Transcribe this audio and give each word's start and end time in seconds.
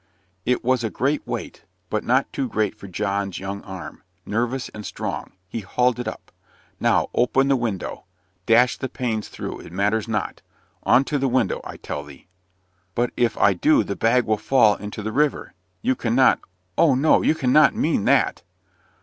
It 0.47 0.63
was 0.63 0.83
a 0.83 0.89
great 0.89 1.21
weight, 1.27 1.63
but 1.91 2.03
not 2.03 2.33
too 2.33 2.47
great 2.47 2.75
for 2.75 2.87
John's 2.87 3.37
young 3.37 3.61
arm, 3.61 4.01
nervous 4.25 4.67
and 4.69 4.83
strong. 4.83 5.33
He 5.47 5.59
hauled 5.59 5.99
it 5.99 6.07
up. 6.07 6.31
"Now, 6.79 7.09
open 7.13 7.49
the 7.49 7.55
window 7.55 8.05
dash 8.47 8.77
the 8.79 8.89
panes 8.89 9.29
through 9.29 9.59
it 9.59 9.71
matters 9.71 10.07
not. 10.07 10.41
On 10.81 11.03
to 11.03 11.19
the 11.19 11.27
window, 11.27 11.61
I 11.63 11.77
tell 11.77 12.03
thee." 12.03 12.25
"But 12.95 13.11
if 13.15 13.37
I 13.37 13.53
do, 13.53 13.83
the 13.83 13.95
bag 13.95 14.25
will 14.25 14.37
fall 14.37 14.73
into 14.73 15.03
the 15.03 15.11
river. 15.11 15.53
You 15.83 15.93
cannot 15.95 16.39
oh, 16.79 16.95
no! 16.95 17.21
you 17.21 17.35
cannot 17.35 17.75
mean 17.75 18.05
that!" 18.05 18.41